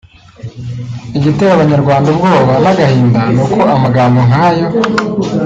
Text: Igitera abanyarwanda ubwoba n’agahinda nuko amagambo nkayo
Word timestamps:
Igitera 1.17 1.51
abanyarwanda 1.53 2.07
ubwoba 2.13 2.53
n’agahinda 2.63 3.21
nuko 3.33 3.59
amagambo 3.75 4.19
nkayo 4.27 4.67